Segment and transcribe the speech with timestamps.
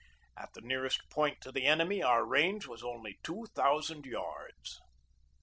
[0.35, 4.81] At the nearest point to the enemy our range was only two thousand yards.